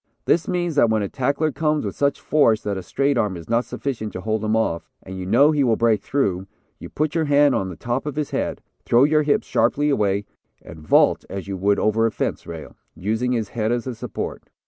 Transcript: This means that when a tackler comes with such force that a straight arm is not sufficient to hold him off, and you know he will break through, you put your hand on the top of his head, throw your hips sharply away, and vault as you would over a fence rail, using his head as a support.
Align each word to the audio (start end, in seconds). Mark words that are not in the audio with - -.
This 0.25 0.47
means 0.47 0.73
that 0.77 0.89
when 0.89 1.03
a 1.03 1.07
tackler 1.07 1.51
comes 1.51 1.85
with 1.85 1.95
such 1.95 2.19
force 2.19 2.63
that 2.63 2.75
a 2.75 2.81
straight 2.81 3.19
arm 3.19 3.37
is 3.37 3.47
not 3.47 3.65
sufficient 3.65 4.13
to 4.13 4.21
hold 4.21 4.43
him 4.43 4.55
off, 4.55 4.89
and 5.03 5.15
you 5.15 5.27
know 5.27 5.51
he 5.51 5.63
will 5.63 5.75
break 5.75 6.01
through, 6.01 6.47
you 6.79 6.89
put 6.89 7.13
your 7.13 7.25
hand 7.25 7.53
on 7.53 7.69
the 7.69 7.75
top 7.75 8.07
of 8.07 8.15
his 8.15 8.31
head, 8.31 8.63
throw 8.83 9.03
your 9.03 9.21
hips 9.21 9.45
sharply 9.45 9.89
away, 9.91 10.25
and 10.63 10.79
vault 10.79 11.23
as 11.29 11.47
you 11.47 11.55
would 11.55 11.77
over 11.77 12.07
a 12.07 12.11
fence 12.11 12.47
rail, 12.47 12.75
using 12.95 13.33
his 13.33 13.49
head 13.49 13.71
as 13.71 13.85
a 13.85 13.93
support. 13.93 14.49